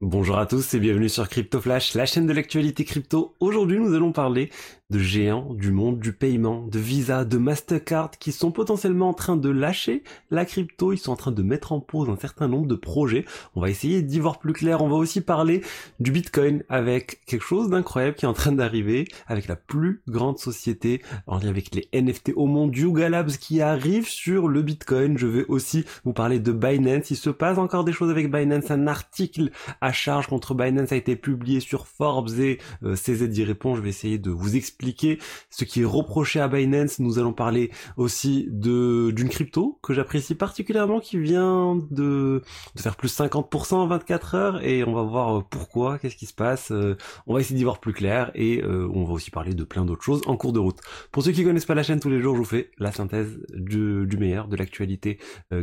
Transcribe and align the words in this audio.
Bonjour 0.00 0.38
à 0.38 0.46
tous 0.46 0.74
et 0.74 0.78
bienvenue 0.78 1.08
sur 1.08 1.28
Crypto 1.28 1.60
Flash, 1.60 1.94
la 1.94 2.06
chaîne 2.06 2.28
de 2.28 2.32
l'actualité 2.32 2.84
crypto. 2.84 3.34
Aujourd'hui, 3.40 3.80
nous 3.80 3.94
allons 3.94 4.12
parler 4.12 4.48
de 4.90 5.00
géants 5.00 5.52
du 5.52 5.70
monde 5.70 5.98
du 5.98 6.14
paiement, 6.14 6.66
de 6.66 6.78
Visa, 6.78 7.26
de 7.26 7.36
Mastercard 7.36 8.12
qui 8.12 8.32
sont 8.32 8.52
potentiellement 8.52 9.10
en 9.10 9.12
train 9.12 9.36
de 9.36 9.50
lâcher 9.50 10.02
la 10.30 10.46
crypto, 10.46 10.92
ils 10.92 10.98
sont 10.98 11.12
en 11.12 11.16
train 11.16 11.32
de 11.32 11.42
mettre 11.42 11.72
en 11.72 11.80
pause 11.80 12.08
un 12.08 12.16
certain 12.16 12.48
nombre 12.48 12.66
de 12.66 12.74
projets. 12.74 13.26
On 13.54 13.60
va 13.60 13.68
essayer 13.68 14.00
d'y 14.00 14.18
voir 14.18 14.38
plus 14.38 14.54
clair, 14.54 14.80
on 14.80 14.88
va 14.88 14.94
aussi 14.94 15.20
parler 15.20 15.62
du 15.98 16.12
Bitcoin 16.12 16.62
avec 16.70 17.24
quelque 17.26 17.44
chose 17.44 17.68
d'incroyable 17.68 18.14
qui 18.14 18.24
est 18.24 18.28
en 18.28 18.34
train 18.34 18.52
d'arriver 18.52 19.08
avec 19.26 19.46
la 19.48 19.56
plus 19.56 20.00
grande 20.08 20.38
société 20.38 21.02
en 21.26 21.38
lien 21.38 21.48
avec 21.48 21.74
les 21.74 21.88
NFT 21.92 22.32
au 22.36 22.46
monde, 22.46 22.74
Yuga 22.74 23.10
Labs 23.10 23.32
qui 23.32 23.60
arrive 23.60 24.08
sur 24.08 24.48
le 24.48 24.62
Bitcoin. 24.62 25.18
Je 25.18 25.26
vais 25.26 25.44
aussi 25.48 25.84
vous 26.04 26.12
parler 26.14 26.38
de 26.38 26.52
Binance, 26.52 27.10
il 27.10 27.16
se 27.16 27.30
passe 27.30 27.58
encore 27.58 27.84
des 27.84 27.92
choses 27.92 28.10
avec 28.10 28.30
Binance, 28.30 28.70
un 28.70 28.86
article 28.86 29.50
charge 29.92 30.26
contre 30.26 30.54
Binance 30.54 30.92
a 30.92 30.96
été 30.96 31.16
publié 31.16 31.60
sur 31.60 31.86
Forbes 31.86 32.38
et 32.38 32.58
euh, 32.82 32.94
CZ 32.94 33.36
y 33.36 33.44
répond, 33.44 33.74
je 33.74 33.80
vais 33.80 33.88
essayer 33.88 34.18
de 34.18 34.30
vous 34.30 34.56
expliquer 34.56 35.18
ce 35.50 35.64
qui 35.64 35.82
est 35.82 35.84
reproché 35.84 36.40
à 36.40 36.48
Binance. 36.48 36.98
Nous 36.98 37.18
allons 37.18 37.32
parler 37.32 37.70
aussi 37.96 38.48
de 38.50 39.10
d'une 39.10 39.28
crypto 39.28 39.78
que 39.82 39.94
j'apprécie 39.94 40.34
particulièrement 40.34 41.00
qui 41.00 41.18
vient 41.18 41.76
de, 41.90 42.42
de 42.74 42.80
faire 42.80 42.96
plus 42.96 43.16
50% 43.16 43.74
en 43.74 43.86
24 43.86 44.34
heures 44.34 44.64
et 44.64 44.84
on 44.84 44.92
va 44.92 45.02
voir 45.02 45.38
euh, 45.38 45.44
pourquoi, 45.48 45.98
qu'est-ce 45.98 46.16
qui 46.16 46.26
se 46.26 46.34
passe. 46.34 46.70
Euh, 46.70 46.96
on 47.26 47.34
va 47.34 47.40
essayer 47.40 47.56
d'y 47.56 47.64
voir 47.64 47.80
plus 47.80 47.92
clair 47.92 48.30
et 48.34 48.62
on 48.64 49.04
va 49.04 49.12
aussi 49.12 49.30
parler 49.30 49.54
de 49.54 49.64
plein 49.64 49.84
d'autres 49.84 50.02
choses 50.02 50.22
en 50.26 50.36
cours 50.36 50.52
de 50.52 50.58
route. 50.58 50.78
Pour 51.12 51.22
ceux 51.22 51.32
qui 51.32 51.44
connaissent 51.44 51.66
pas 51.66 51.74
la 51.74 51.82
chaîne 51.82 52.00
tous 52.00 52.10
les 52.10 52.20
jours, 52.20 52.34
je 52.34 52.40
vous 52.40 52.44
fais 52.44 52.70
la 52.78 52.92
synthèse 52.92 53.38
du, 53.54 54.06
du 54.06 54.16
meilleur, 54.16 54.48
de 54.48 54.56
l'actualité 54.56 55.18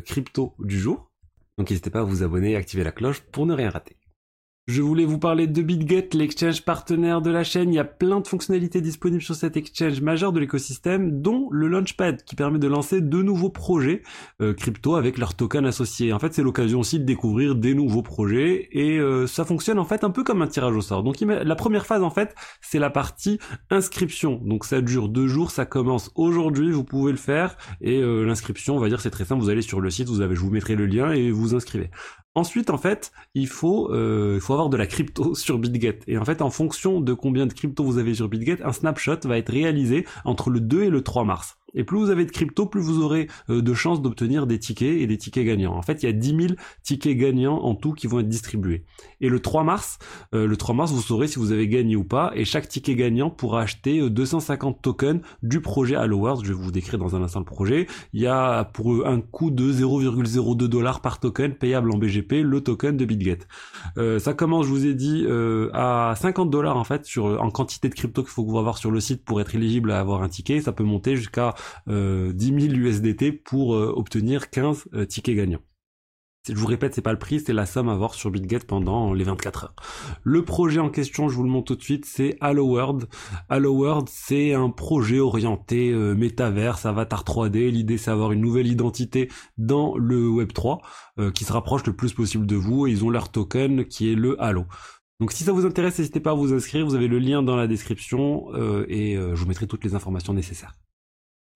crypto 0.05 0.53
du 0.59 0.79
jour. 0.79 1.11
Donc 1.57 1.69
n'hésitez 1.69 1.89
pas 1.89 1.99
à 1.99 2.03
vous 2.03 2.23
abonner 2.23 2.51
et 2.51 2.55
activer 2.55 2.83
la 2.83 2.91
cloche 2.91 3.21
pour 3.21 3.45
ne 3.45 3.53
rien 3.53 3.69
rater. 3.69 3.97
Je 4.67 4.81
voulais 4.81 5.05
vous 5.05 5.19
parler 5.19 5.45
de 5.45 5.61
BitGet, 5.61 6.09
l'exchange 6.13 6.63
partenaire 6.63 7.21
de 7.21 7.29
la 7.29 7.43
chaîne. 7.43 7.71
Il 7.71 7.75
y 7.75 7.79
a 7.79 7.83
plein 7.83 8.19
de 8.19 8.27
fonctionnalités 8.27 8.81
disponibles 8.81 9.21
sur 9.21 9.35
cet 9.35 9.57
exchange 9.57 10.01
majeur 10.01 10.31
de 10.31 10.39
l'écosystème, 10.39 11.21
dont 11.21 11.49
le 11.51 11.67
Launchpad 11.67 12.23
qui 12.23 12.35
permet 12.35 12.57
de 12.57 12.67
lancer 12.67 12.99
de 12.99 13.21
nouveaux 13.21 13.51
projets 13.51 14.01
euh, 14.41 14.55
crypto 14.55 14.95
avec 14.95 15.19
leurs 15.19 15.35
tokens 15.35 15.67
associés. 15.67 16.13
En 16.13 16.17
fait, 16.17 16.33
c'est 16.33 16.41
l'occasion 16.41 16.79
aussi 16.79 16.99
de 16.99 17.05
découvrir 17.05 17.53
des 17.53 17.75
nouveaux 17.75 18.01
projets 18.01 18.67
et 18.71 18.97
euh, 18.97 19.27
ça 19.27 19.45
fonctionne 19.45 19.77
en 19.77 19.85
fait 19.85 20.03
un 20.03 20.09
peu 20.09 20.23
comme 20.23 20.41
un 20.41 20.47
tirage 20.47 20.75
au 20.75 20.81
sort. 20.81 21.03
Donc 21.03 21.17
la 21.21 21.55
première 21.55 21.85
phase 21.85 22.01
en 22.01 22.09
fait, 22.09 22.33
c'est 22.59 22.79
la 22.79 22.89
partie 22.89 23.37
inscription. 23.69 24.41
Donc 24.43 24.65
ça 24.65 24.81
dure 24.81 25.09
deux 25.09 25.27
jours, 25.27 25.51
ça 25.51 25.67
commence 25.67 26.09
aujourd'hui, 26.15 26.71
vous 26.71 26.83
pouvez 26.83 27.11
le 27.11 27.19
faire 27.19 27.55
et 27.81 27.99
euh, 28.01 28.23
l'inscription, 28.23 28.75
on 28.75 28.79
va 28.79 28.89
dire 28.89 28.99
c'est 28.99 29.11
très 29.11 29.25
simple. 29.25 29.43
Vous 29.43 29.51
allez 29.51 29.61
sur 29.61 29.79
le 29.79 29.91
site, 29.91 30.07
vous 30.07 30.21
avez, 30.21 30.33
je 30.33 30.41
vous 30.41 30.49
mettrai 30.49 30.73
le 30.73 30.87
lien 30.87 31.11
et 31.11 31.29
vous 31.29 31.53
inscrivez. 31.53 31.91
Ensuite, 32.35 32.69
en 32.69 32.77
fait, 32.77 33.13
il 33.33 33.47
faut, 33.47 33.91
euh, 33.91 34.33
il 34.35 34.41
faut 34.41 34.53
avoir 34.53 34.69
de 34.69 34.75
la 34.75 34.85
crypto 34.85 35.35
sur 35.35 35.57
BitGet. 35.57 35.99
Et 36.07 36.17
en 36.17 36.25
fait, 36.25 36.41
en 36.41 36.49
fonction 36.49 36.99
de 36.99 37.13
combien 37.13 37.47
de 37.47 37.53
crypto 37.53 37.83
vous 37.83 37.97
avez 37.97 38.13
sur 38.13 38.27
BitGet, 38.27 38.61
un 38.63 38.73
snapshot 38.73 39.19
va 39.23 39.37
être 39.37 39.51
réalisé 39.51 40.05
entre 40.25 40.49
le 40.49 40.59
2 40.59 40.83
et 40.83 40.89
le 40.89 41.01
3 41.01 41.23
mars. 41.23 41.57
Et 41.75 41.83
plus 41.83 41.97
vous 41.97 42.09
avez 42.09 42.25
de 42.25 42.31
crypto, 42.31 42.65
plus 42.65 42.81
vous 42.81 43.01
aurez 43.01 43.27
euh, 43.49 43.61
de 43.61 43.73
chances 43.73 44.01
d'obtenir 44.01 44.47
des 44.47 44.59
tickets 44.59 44.99
et 44.99 45.07
des 45.07 45.17
tickets 45.17 45.45
gagnants. 45.45 45.75
En 45.75 45.81
fait, 45.81 46.01
il 46.03 46.05
y 46.05 46.09
a 46.09 46.13
10 46.13 46.27
000 46.27 46.39
tickets 46.83 47.17
gagnants 47.17 47.61
en 47.61 47.75
tout 47.75 47.93
qui 47.93 48.07
vont 48.07 48.19
être 48.19 48.29
distribués. 48.29 48.83
Et 49.21 49.29
le 49.29 49.39
3 49.39 49.63
mars, 49.63 49.99
euh, 50.33 50.47
le 50.47 50.57
3 50.57 50.73
mars, 50.75 50.91
vous 50.91 51.01
saurez 51.01 51.27
si 51.27 51.37
vous 51.37 51.51
avez 51.51 51.67
gagné 51.67 51.95
ou 51.95 52.03
pas. 52.03 52.31
Et 52.35 52.45
chaque 52.45 52.67
ticket 52.67 52.95
gagnant 52.95 53.29
pourra 53.29 53.61
acheter 53.61 54.09
250 54.09 54.75
euh, 54.75 54.79
tokens 54.81 55.21
du 55.43 55.61
projet 55.61 55.95
Hello 55.95 56.17
World. 56.17 56.43
Je 56.45 56.53
vais 56.53 56.59
vous 56.59 56.71
décrire 56.71 56.97
dans 56.97 57.15
un 57.15 57.21
instant 57.21 57.39
le 57.39 57.45
projet. 57.45 57.87
Il 58.13 58.21
y 58.21 58.27
a 58.27 58.63
pour 58.63 59.05
un 59.05 59.19
coût 59.21 59.51
de 59.51 59.71
0,02 59.71 60.55
dollars 60.67 61.01
par 61.01 61.19
token 61.19 61.53
payable 61.53 61.91
en 61.91 61.97
BGP 61.97 62.41
le 62.43 62.61
token 62.61 62.97
de 62.97 63.05
BitGet. 63.05 63.39
ça 64.19 64.33
commence, 64.33 64.65
je 64.65 64.71
vous 64.71 64.85
ai 64.85 64.93
dit, 64.93 65.25
à 65.73 66.13
50 66.15 66.49
dollars 66.49 66.77
en 66.77 66.83
fait 66.83 67.05
sur 67.05 67.25
en 67.41 67.49
quantité 67.49 67.89
de 67.89 67.95
crypto 67.95 68.23
qu'il 68.23 68.31
faut 68.31 68.57
avoir 68.57 68.77
sur 68.77 68.91
le 68.91 68.99
site 68.99 69.23
pour 69.23 69.41
être 69.41 69.55
éligible 69.55 69.91
à 69.91 69.99
avoir 69.99 70.23
un 70.23 70.29
ticket. 70.29 70.61
Ça 70.61 70.71
peut 70.71 70.83
monter 70.83 71.15
jusqu'à 71.15 71.53
10 71.87 72.33
000 72.37 72.73
USDT 72.73 73.31
pour 73.43 73.75
euh, 73.75 73.93
obtenir 73.95 74.49
15 74.49 74.85
euh, 74.93 75.05
tickets 75.05 75.35
gagnants. 75.35 75.61
Je 76.47 76.53
vous 76.53 76.67
répète, 76.67 76.93
c'est 76.93 77.01
pas 77.01 77.11
le 77.11 77.17
prix, 77.17 77.39
c'est 77.39 77.53
la 77.53 77.65
somme 77.65 77.89
à 77.89 77.93
avoir 77.93 78.13
sur 78.13 78.29
BitGet 78.29 78.59
pendant 78.59 79.13
les 79.13 79.23
24 79.23 79.63
heures. 79.63 79.75
Le 80.21 80.45
projet 80.45 80.79
en 80.79 80.91
question, 80.91 81.27
je 81.27 81.35
vous 81.35 81.43
le 81.43 81.49
montre 81.49 81.65
tout 81.65 81.75
de 81.75 81.81
suite, 81.81 82.05
c'est 82.05 82.37
Hello 82.39 82.67
World. 82.67 83.07
Hello 83.49 83.73
World, 83.73 84.07
c'est 84.11 84.53
un 84.53 84.69
projet 84.69 85.19
orienté 85.19 85.89
euh, 85.89 86.13
métaverse, 86.13 86.85
avatar 86.85 87.23
3D. 87.23 87.71
L'idée, 87.71 87.97
c'est 87.97 88.11
d'avoir 88.11 88.31
une 88.31 88.41
nouvelle 88.41 88.67
identité 88.67 89.31
dans 89.57 89.97
le 89.97 90.29
Web 90.29 90.53
3 90.53 90.81
qui 91.33 91.45
se 91.45 91.53
rapproche 91.53 91.85
le 91.85 91.95
plus 91.95 92.13
possible 92.13 92.45
de 92.45 92.55
vous. 92.55 92.85
Et 92.85 92.91
ils 92.91 93.03
ont 93.03 93.09
leur 93.09 93.31
token 93.31 93.85
qui 93.85 94.11
est 94.11 94.15
le 94.15 94.39
Halo. 94.39 94.65
Donc 95.19 95.31
si 95.31 95.45
ça 95.45 95.51
vous 95.51 95.65
intéresse, 95.65 95.97
n'hésitez 95.97 96.19
pas 96.19 96.31
à 96.31 96.35
vous 96.35 96.53
inscrire. 96.53 96.85
Vous 96.85 96.93
avez 96.93 97.07
le 97.07 97.19
lien 97.19 97.41
dans 97.41 97.55
la 97.55 97.67
description 97.67 98.53
et 98.87 99.15
je 99.15 99.35
vous 99.35 99.47
mettrai 99.47 99.65
toutes 99.65 99.85
les 99.85 99.95
informations 99.95 100.33
nécessaires. 100.33 100.73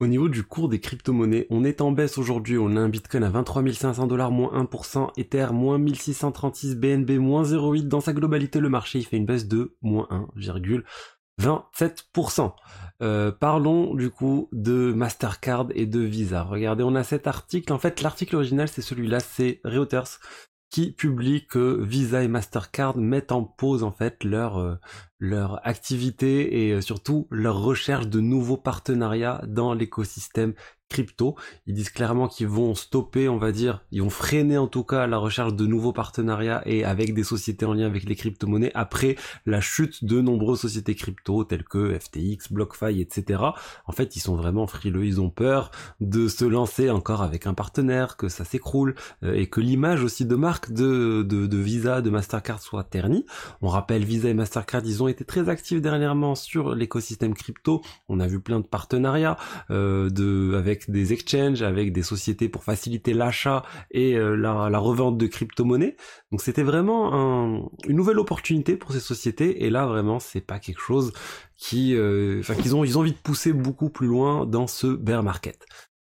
Au 0.01 0.07
niveau 0.07 0.29
du 0.29 0.43
cours 0.43 0.69
des 0.69 0.79
crypto-monnaies, 0.79 1.45
on 1.49 1.65
est 1.65 1.81
en 1.81 1.91
baisse 1.91 2.17
aujourd'hui. 2.17 2.57
On 2.57 2.77
a 2.77 2.79
un 2.79 2.87
Bitcoin 2.87 3.25
à 3.25 3.29
23 3.29 3.69
500 3.73 4.07
dollars, 4.07 4.31
moins 4.31 4.63
1%, 4.63 5.09
Ether, 5.17 5.47
moins 5.51 5.77
1636, 5.77 6.77
BNB, 6.77 7.19
moins 7.19 7.43
0,8. 7.43 7.89
Dans 7.89 7.99
sa 7.99 8.13
globalité, 8.13 8.61
le 8.61 8.69
marché, 8.69 8.99
il 8.99 9.05
fait 9.05 9.17
une 9.17 9.25
baisse 9.25 9.49
de 9.49 9.75
moins 9.81 10.07
1,27%. 10.37 12.53
Euh, 13.01 13.33
parlons 13.33 13.93
du 13.93 14.09
coup 14.09 14.47
de 14.53 14.93
Mastercard 14.93 15.67
et 15.75 15.85
de 15.85 15.99
Visa. 15.99 16.43
Regardez, 16.43 16.83
on 16.83 16.95
a 16.95 17.03
cet 17.03 17.27
article. 17.27 17.73
En 17.73 17.77
fait, 17.77 18.01
l'article 18.01 18.37
original, 18.37 18.69
c'est 18.69 18.81
celui-là, 18.81 19.19
c'est 19.19 19.59
Reuters 19.65 20.21
qui 20.69 20.91
publie 20.91 21.45
que 21.47 21.81
Visa 21.83 22.23
et 22.23 22.27
Mastercard 22.27 22.97
mettent 22.97 23.31
en 23.31 23.43
pause 23.43 23.83
en 23.83 23.91
fait 23.91 24.23
leur 24.23 24.57
euh, 24.57 24.75
leur 25.19 25.65
activité 25.67 26.65
et 26.67 26.73
euh, 26.73 26.81
surtout 26.81 27.27
leur 27.31 27.61
recherche 27.61 28.07
de 28.07 28.19
nouveaux 28.19 28.57
partenariats 28.57 29.41
dans 29.47 29.73
l'écosystème 29.73 30.53
crypto. 30.89 31.35
Ils 31.67 31.73
disent 31.73 31.89
clairement 31.89 32.27
qu'ils 32.27 32.47
vont 32.47 32.75
stopper, 32.75 33.29
on 33.29 33.37
va 33.37 33.51
dire, 33.51 33.83
ils 33.91 34.01
vont 34.01 34.09
freiner 34.09 34.57
en 34.57 34.67
tout 34.67 34.83
cas 34.83 35.07
la 35.07 35.17
recherche 35.17 35.53
de 35.53 35.65
nouveaux 35.65 35.93
partenariats 35.93 36.61
et 36.65 36.83
avec 36.83 37.13
des 37.13 37.23
sociétés 37.23 37.65
en 37.65 37.73
lien 37.73 37.85
avec 37.85 38.03
les 38.03 38.15
crypto-monnaies 38.15 38.71
après 38.73 39.15
la 39.45 39.61
chute 39.61 40.03
de 40.03 40.21
nombreuses 40.21 40.59
sociétés 40.59 40.95
crypto 40.95 41.43
telles 41.43 41.63
que 41.63 41.97
FTX, 41.97 42.51
BlockFi, 42.51 43.01
etc. 43.01 43.43
En 43.85 43.91
fait, 43.91 44.15
ils 44.15 44.19
sont 44.19 44.35
vraiment 44.35 44.67
frileux, 44.67 45.05
ils 45.05 45.21
ont 45.21 45.29
peur 45.29 45.71
de 46.01 46.27
se 46.27 46.45
lancer 46.45 46.89
encore 46.89 47.21
avec 47.21 47.47
un 47.47 47.53
partenaire, 47.53 48.17
que 48.17 48.27
ça 48.27 48.43
s'écroule 48.43 48.95
euh, 49.23 49.33
et 49.33 49.47
que 49.47 49.61
l'image 49.61 50.03
aussi 50.03 50.25
de 50.25 50.35
marque 50.35 50.71
de, 50.71 51.23
de, 51.23 51.45
de 51.45 51.57
Visa, 51.57 52.01
de 52.01 52.09
Mastercard 52.09 52.61
soit 52.61 52.83
ternie. 52.83 53.25
On 53.61 53.67
rappelle 53.67 54.03
Visa 54.03 54.29
et 54.29 54.33
Mastercard, 54.33 54.81
ils 54.85 55.03
ont 55.03 55.07
été 55.07 55.23
très 55.23 55.49
actifs 55.49 55.81
dernièrement 55.81 56.35
sur 56.35 56.75
l'écosystème 56.75 57.33
crypto. 57.33 57.81
On 58.07 58.19
a 58.19 58.27
vu 58.27 58.39
plein 58.39 58.59
de 58.59 58.65
partenariats 58.65 59.37
euh, 59.69 60.09
de 60.09 60.55
avec 60.55 60.78
des 60.87 61.13
exchanges, 61.13 61.61
avec 61.61 61.91
des 61.91 62.03
sociétés 62.03 62.49
pour 62.49 62.63
faciliter 62.63 63.13
l'achat 63.13 63.63
et 63.91 64.15
euh, 64.15 64.35
la, 64.35 64.79
revente 64.79 65.17
de 65.17 65.27
crypto-monnaies. 65.27 65.95
Donc 66.31 66.41
c'était 66.41 66.63
vraiment 66.63 67.69
une 67.87 67.95
nouvelle 67.95 68.19
opportunité 68.19 68.77
pour 68.77 68.91
ces 68.91 68.99
sociétés. 68.99 69.65
Et 69.65 69.69
là 69.69 69.85
vraiment, 69.85 70.19
c'est 70.19 70.41
pas 70.41 70.59
quelque 70.59 70.81
chose 70.81 71.13
qui, 71.57 71.95
euh, 71.95 72.39
enfin 72.39 72.55
qu'ils 72.55 72.75
ont, 72.75 72.83
ils 72.83 72.97
ont 72.97 73.01
envie 73.01 73.11
de 73.11 73.17
pousser 73.17 73.53
beaucoup 73.53 73.89
plus 73.89 74.07
loin 74.07 74.45
dans 74.45 74.67
ce 74.67 74.87
bear 74.87 75.23
market. 75.23 75.65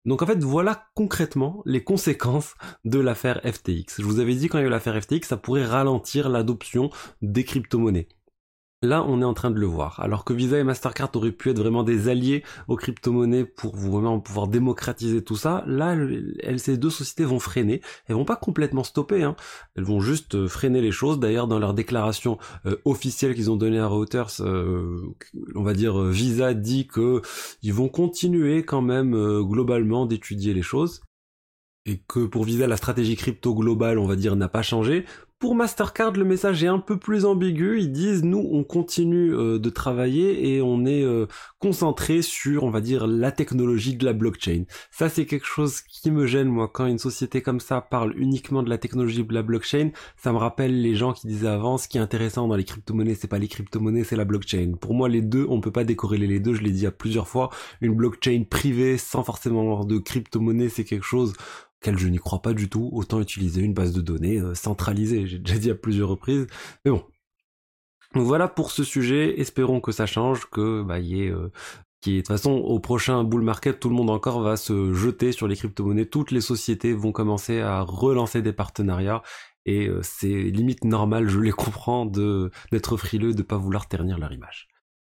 Donc 0.07 0.23
en 0.23 0.27
fait, 0.27 0.43
voilà 0.43 0.87
concrètement 0.95 1.63
les 1.67 1.85
conséquences 1.85 2.55
de 2.85 2.99
l'affaire 2.99 3.41
FTX. 3.45 3.97
Je 3.99 4.03
vous 4.03 4.19
avais 4.19 4.35
dit 4.35 4.49
quand 4.49 4.59
il 4.59 4.63
y 4.63 4.65
a 4.65 4.67
eu 4.67 4.71
l'affaire 4.71 5.01
FTX, 5.01 5.27
ça 5.27 5.37
pourrait 5.37 5.67
ralentir 5.67 6.29
l'adoption 6.29 6.91
des 7.21 7.45
crypto-monnaies. 7.45 8.09
Là, 8.83 9.05
on 9.07 9.21
est 9.21 9.27
en 9.27 9.35
train 9.35 9.51
de 9.51 9.61
le 9.61 9.67
voir. 9.67 10.01
Alors 10.01 10.25
que 10.25 10.33
Visa 10.33 10.59
et 10.59 10.65
Mastercard 10.65 11.11
auraient 11.15 11.33
pu 11.33 11.51
être 11.51 11.59
vraiment 11.59 11.83
des 11.83 12.09
alliés 12.09 12.43
aux 12.67 12.77
crypto-monnaies 12.77 13.45
pour 13.45 13.77
vraiment 13.77 14.21
pouvoir 14.21 14.49
démocratiser 14.49 15.23
tout 15.23 15.37
ça, 15.37 15.63
là, 15.67 15.95
ces 16.57 16.79
deux 16.79 16.89
sociétés 16.89 17.27
vont 17.27 17.41
freiner. 17.41 17.83
Elles 18.07 18.17
vont 18.17 18.25
pas 18.25 18.37
complètement 18.37 18.83
stopper, 18.83 19.23
hein. 19.23 19.37
Elles 19.77 19.85
vont 19.85 20.01
juste 20.01 20.35
euh, 20.35 20.49
freiner 20.49 20.81
les 20.81 20.93
choses. 20.93 21.21
D'ailleurs, 21.21 21.47
dans 21.47 21.59
leur 21.59 21.75
déclaration 21.75 22.39
euh, 22.65 22.77
officielle 22.87 23.35
qu'ils 23.35 23.51
ont 23.51 23.57
donnée 23.57 23.79
à 23.79 23.87
Reuters, 23.87 24.41
euh, 24.41 25.15
on 25.55 25.63
va 25.63 25.75
dire 25.75 26.01
Visa 26.01 26.55
dit 26.55 26.87
que 26.87 27.21
ils 27.61 27.75
vont 27.75 27.91
continuer 27.91 28.65
quand 28.65 28.81
même 28.81 29.15
globalement 29.43 30.07
d'étudier 30.07 30.55
les 30.55 30.63
choses 30.63 31.03
et 31.85 32.03
que 32.09 32.25
pour 32.27 32.45
Visa 32.45 32.67
la 32.67 32.77
stratégie 32.77 33.17
crypto 33.17 33.55
globale 33.55 33.99
on 33.99 34.07
va 34.07 34.17
dire 34.17 34.37
n'a 34.37 34.49
pas 34.49 34.63
changé 34.63 35.07
pour 35.41 35.55
Mastercard, 35.55 36.13
le 36.13 36.25
message 36.27 36.63
est 36.63 36.69
un 36.69 36.79
peu 36.79 36.99
plus 36.99 37.25
ambigu. 37.25 37.81
Ils 37.81 37.91
disent 37.91 38.23
nous, 38.23 38.47
on 38.53 38.63
continue 38.63 39.35
euh, 39.35 39.59
de 39.59 39.71
travailler 39.71 40.55
et 40.55 40.61
on 40.61 40.85
est 40.85 41.03
euh, 41.03 41.27
concentré 41.59 42.21
sur, 42.21 42.63
on 42.63 42.71
va 42.71 42.83
dire, 42.83 43.07
la 43.07 43.33
technologie 43.33 43.97
de 43.97 44.05
la 44.05 44.13
blockchain. 44.13 44.65
Ça, 44.91 45.09
c'est 45.09 45.25
quelque 45.25 45.47
chose 45.47 45.81
qui 45.81 46.11
me 46.11 46.27
gêne 46.27 46.49
moi 46.49 46.69
quand 46.69 46.85
une 46.85 46.99
société 46.99 47.41
comme 47.41 47.59
ça 47.59 47.81
parle 47.81 48.13
uniquement 48.19 48.63
de 48.63 48.69
la 48.69 48.77
technologie 48.77 49.25
de 49.25 49.33
la 49.33 49.43
blockchain. 49.43 49.93
Ça 50.19 50.31
me 50.31 50.37
rappelle 50.37 50.83
les 50.83 50.95
gens 50.95 51.15
qui 51.15 51.27
disaient 51.27 51.49
avant, 51.49 51.79
ce 51.79 51.89
qui 51.89 51.97
est 51.97 52.03
intéressant 52.03 52.47
dans 52.47 52.57
les 52.57 52.65
crypto-monnaies, 52.65 53.15
c'est 53.15 53.27
pas 53.27 53.39
les 53.39 53.49
crypto-monnaies, 53.49 54.05
c'est 54.05 54.17
la 54.17 54.27
blockchain. 54.27 54.75
Pour 54.79 54.93
moi, 54.93 55.09
les 55.09 55.23
deux, 55.23 55.47
on 55.49 55.63
peut 55.63 55.73
pas 55.73 55.85
décorréler 55.85 56.27
les 56.27 56.41
deux. 56.41 56.53
Je 56.53 56.61
l'ai 56.61 56.71
dit 56.71 56.87
à 56.87 56.91
plusieurs 56.91 57.29
fois. 57.29 57.49
Une 57.81 57.95
blockchain 57.95 58.45
privée 58.49 58.99
sans 58.99 59.25
forcément 59.25 59.63
avoir 59.63 59.87
de 59.87 59.97
crypto-monnaie, 59.97 60.69
c'est 60.69 60.85
quelque 60.85 61.07
chose 61.07 61.33
je 61.85 62.09
n'y 62.09 62.19
crois 62.19 62.43
pas 62.43 62.53
du 62.53 62.69
tout, 62.69 62.91
autant 62.93 63.21
utiliser 63.21 63.63
une 63.63 63.75
base 63.75 63.93
de 63.93 64.01
données 64.01 64.41
centralisée. 64.55 65.27
J'ai 65.27 65.39
déjà 65.39 65.59
dit 65.59 65.71
à 65.71 65.75
plusieurs 65.75 66.09
reprises. 66.09 66.47
Mais 66.85 66.91
bon, 66.91 67.05
donc 68.15 68.25
voilà 68.25 68.49
pour 68.49 68.71
ce 68.71 68.85
sujet, 68.85 69.41
espérons 69.41 69.81
que 69.81 69.93
ça 69.93 70.07
change, 70.07 70.47
que 70.51 70.83
bah 70.83 70.99
y 70.99 71.23
ait 71.23 71.33
qui 72.01 72.15
de 72.15 72.19
toute 72.21 72.29
façon 72.29 72.53
au 72.53 72.79
prochain 72.81 73.25
bull 73.25 73.43
market 73.43 73.79
tout 73.79 73.89
le 73.89 73.95
monde 73.95 74.11
encore 74.11 74.41
va 74.41 74.57
se 74.57 74.95
jeter 74.95 75.33
sur 75.33 75.47
les 75.49 75.57
crypto-monnaies, 75.57 76.07
toutes 76.07 76.31
les 76.31 76.41
sociétés 76.41 76.93
vont 76.93 77.13
commencer 77.13 77.61
à 77.61 77.83
relancer 77.83 78.43
des 78.43 78.53
partenariats 78.53 79.23
et 79.67 79.89
euh, 79.89 80.01
c'est 80.03 80.29
limite 80.29 80.85
normal, 80.85 81.29
je 81.29 81.39
les 81.39 81.53
comprends 81.53 82.07
d'être 82.07 82.97
frileux 82.97 83.35
de 83.35 83.43
pas 83.43 83.59
vouloir 83.59 83.87
ternir 83.87 84.19
leur 84.19 84.33
image. 84.33 84.70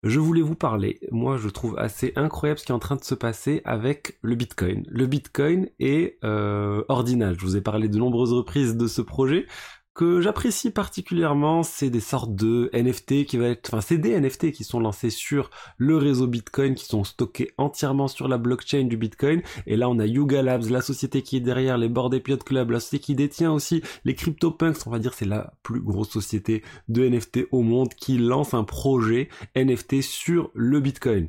Je 0.02 0.18
voulais 0.18 0.42
vous 0.42 0.56
parler, 0.56 0.98
moi 1.12 1.36
je 1.36 1.48
trouve 1.48 1.78
assez 1.78 2.12
incroyable 2.16 2.58
ce 2.58 2.64
qui 2.64 2.72
est 2.72 2.74
en 2.74 2.80
train 2.80 2.96
de 2.96 3.04
se 3.04 3.14
passer 3.14 3.62
avec 3.64 4.18
le 4.20 4.34
Bitcoin. 4.34 4.84
Le 4.88 5.06
Bitcoin 5.06 5.68
est 5.78 6.18
euh, 6.24 6.82
ordinal. 6.88 7.36
Je 7.38 7.44
vous 7.44 7.56
ai 7.56 7.60
parlé 7.60 7.88
de 7.88 7.96
nombreuses 7.98 8.32
reprises 8.32 8.76
de 8.76 8.88
ce 8.88 9.00
projet 9.00 9.46
que 9.94 10.20
j'apprécie 10.20 10.70
particulièrement, 10.70 11.62
c'est 11.62 11.90
des 11.90 12.00
sortes 12.00 12.34
de 12.34 12.70
NFT 12.72 13.26
qui 13.26 13.36
va 13.36 13.48
être, 13.48 13.68
enfin 13.68 13.80
c'est 13.80 13.98
des 13.98 14.18
NFT 14.18 14.52
qui 14.52 14.64
sont 14.64 14.80
lancés 14.80 15.10
sur 15.10 15.50
le 15.76 15.96
réseau 15.96 16.26
Bitcoin, 16.26 16.74
qui 16.74 16.86
sont 16.86 17.04
stockés 17.04 17.52
entièrement 17.58 18.08
sur 18.08 18.26
la 18.28 18.38
blockchain 18.38 18.84
du 18.84 18.96
Bitcoin. 18.96 19.42
Et 19.66 19.76
là 19.76 19.90
on 19.90 19.98
a 19.98 20.06
Yuga 20.06 20.42
Labs, 20.42 20.70
la 20.70 20.80
société 20.80 21.22
qui 21.22 21.36
est 21.36 21.40
derrière 21.40 21.76
les 21.76 21.88
Bored 21.88 22.14
Ape 22.14 22.44
Club, 22.44 22.70
la 22.70 22.80
société 22.80 23.04
qui 23.04 23.14
détient 23.14 23.52
aussi 23.52 23.82
les 24.04 24.14
CryptoPunks, 24.14 24.86
on 24.86 24.90
va 24.90 24.98
dire 24.98 25.14
c'est 25.14 25.26
la 25.26 25.52
plus 25.62 25.80
grosse 25.80 26.10
société 26.10 26.62
de 26.88 27.06
NFT 27.06 27.48
au 27.50 27.62
monde 27.62 27.92
qui 27.94 28.16
lance 28.16 28.54
un 28.54 28.64
projet 28.64 29.28
NFT 29.54 30.00
sur 30.00 30.50
le 30.54 30.80
Bitcoin. 30.80 31.28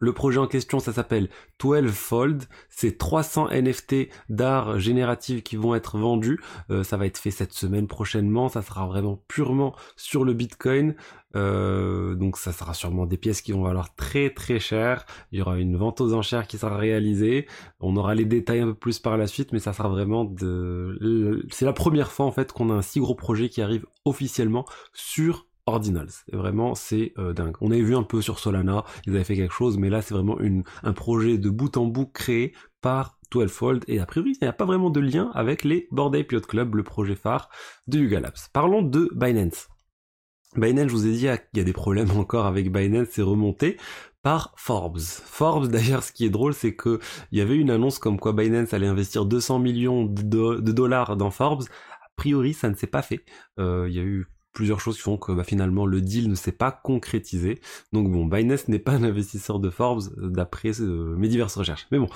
Le 0.00 0.12
projet 0.12 0.38
en 0.38 0.46
question, 0.46 0.78
ça 0.78 0.92
s'appelle 0.92 1.28
12 1.58 1.90
Fold. 1.90 2.44
C'est 2.68 2.98
300 2.98 3.48
NFT 3.50 4.08
d'art 4.28 4.78
génératif 4.78 5.42
qui 5.42 5.56
vont 5.56 5.74
être 5.74 5.98
vendus. 5.98 6.40
Euh, 6.70 6.84
ça 6.84 6.96
va 6.96 7.06
être 7.06 7.18
fait 7.18 7.32
cette 7.32 7.52
semaine 7.52 7.88
prochainement. 7.88 8.48
Ça 8.48 8.62
sera 8.62 8.86
vraiment 8.86 9.22
purement 9.26 9.74
sur 9.96 10.24
le 10.24 10.34
Bitcoin. 10.34 10.94
Euh, 11.36 12.14
donc 12.14 12.38
ça 12.38 12.52
sera 12.52 12.74
sûrement 12.74 13.06
des 13.06 13.16
pièces 13.16 13.42
qui 13.42 13.52
vont 13.52 13.62
valoir 13.62 13.94
très 13.96 14.30
très 14.30 14.60
cher. 14.60 15.04
Il 15.32 15.38
y 15.40 15.42
aura 15.42 15.58
une 15.58 15.76
vente 15.76 16.00
aux 16.00 16.14
enchères 16.14 16.46
qui 16.46 16.58
sera 16.58 16.76
réalisée. 16.76 17.46
On 17.80 17.96
aura 17.96 18.14
les 18.14 18.24
détails 18.24 18.60
un 18.60 18.66
peu 18.66 18.74
plus 18.74 19.00
par 19.00 19.16
la 19.16 19.26
suite, 19.26 19.52
mais 19.52 19.58
ça 19.58 19.72
sera 19.72 19.88
vraiment 19.88 20.24
de... 20.24 21.44
C'est 21.50 21.64
la 21.64 21.72
première 21.72 22.12
fois 22.12 22.26
en 22.26 22.32
fait 22.32 22.52
qu'on 22.52 22.70
a 22.70 22.74
un 22.74 22.82
si 22.82 23.00
gros 23.00 23.16
projet 23.16 23.48
qui 23.48 23.62
arrive 23.62 23.84
officiellement 24.04 24.64
sur 24.94 25.46
Ordinals. 25.68 26.10
vraiment, 26.32 26.74
c'est 26.74 27.12
euh, 27.18 27.32
dingue. 27.32 27.56
On 27.60 27.70
avait 27.70 27.82
vu 27.82 27.96
un 27.96 28.02
peu 28.02 28.22
sur 28.22 28.38
Solana, 28.38 28.84
ils 29.06 29.14
avaient 29.14 29.24
fait 29.24 29.36
quelque 29.36 29.54
chose, 29.54 29.78
mais 29.78 29.90
là, 29.90 30.02
c'est 30.02 30.14
vraiment 30.14 30.38
un 30.82 30.92
projet 30.92 31.38
de 31.38 31.50
bout 31.50 31.76
en 31.76 31.86
bout 31.86 32.06
créé 32.06 32.54
par 32.80 33.18
12fold, 33.32 33.82
et 33.88 34.00
a 34.00 34.06
priori, 34.06 34.32
il 34.40 34.44
n'y 34.44 34.48
a 34.48 34.52
pas 34.52 34.64
vraiment 34.64 34.90
de 34.90 35.00
lien 35.00 35.30
avec 35.34 35.64
les 35.64 35.88
Bored 35.90 36.14
Ape 36.16 36.40
Club, 36.46 36.74
le 36.74 36.82
projet 36.82 37.14
phare 37.14 37.50
de 37.86 37.98
Yuga. 37.98 38.20
Parlons 38.52 38.82
de 38.82 39.10
Binance. 39.14 39.68
Binance, 40.56 40.88
je 40.88 40.92
vous 40.92 41.06
ai 41.06 41.12
dit, 41.12 41.26
il 41.26 41.58
y 41.58 41.60
a 41.60 41.64
des 41.64 41.72
problèmes 41.72 42.10
encore 42.16 42.46
avec 42.46 42.72
Binance, 42.72 43.08
c'est 43.10 43.22
remonté 43.22 43.76
par 44.22 44.52
Forbes. 44.56 45.00
Forbes, 45.00 45.66
d'ailleurs, 45.70 46.02
ce 46.02 46.12
qui 46.12 46.24
est 46.24 46.30
drôle, 46.30 46.54
c'est 46.54 46.74
que 46.74 46.98
il 47.32 47.38
y 47.38 47.42
avait 47.42 47.56
une 47.56 47.70
annonce 47.70 47.98
comme 47.98 48.18
quoi 48.18 48.32
Binance 48.32 48.72
allait 48.72 48.86
investir 48.86 49.26
200 49.26 49.58
millions 49.58 50.04
de, 50.04 50.60
dollars 50.60 51.16
dans 51.16 51.30
Forbes. 51.30 51.64
A 52.02 52.08
priori, 52.16 52.54
ça 52.54 52.68
ne 52.68 52.74
s'est 52.74 52.86
pas 52.86 53.02
fait. 53.02 53.24
Euh, 53.58 53.86
il 53.88 53.94
y 53.94 54.00
a 54.00 54.02
eu 54.02 54.26
plusieurs 54.52 54.80
choses 54.80 54.96
qui 54.96 55.02
font 55.02 55.16
que 55.16 55.32
bah, 55.32 55.44
finalement 55.44 55.86
le 55.86 56.00
deal 56.00 56.28
ne 56.28 56.34
s'est 56.34 56.52
pas 56.52 56.72
concrétisé. 56.72 57.60
Donc 57.92 58.10
bon, 58.10 58.26
Binance 58.26 58.68
n'est 58.68 58.78
pas 58.78 58.92
un 58.92 59.04
investisseur 59.04 59.58
de 59.60 59.70
Forbes 59.70 60.02
euh, 60.18 60.28
d'après 60.28 60.80
euh, 60.80 61.16
mes 61.16 61.28
diverses 61.28 61.56
recherches. 61.56 61.86
Mais 61.92 61.98
bon, 61.98 62.08